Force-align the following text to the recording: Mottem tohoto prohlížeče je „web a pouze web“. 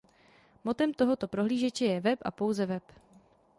Mottem 0.63 0.93
tohoto 0.93 1.27
prohlížeče 1.27 1.85
je 1.85 2.01
„web 2.01 2.19
a 2.25 2.31
pouze 2.31 2.65
web“. 2.65 2.83